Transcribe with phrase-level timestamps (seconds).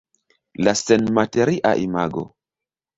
[0.69, 2.29] La senmateria imago.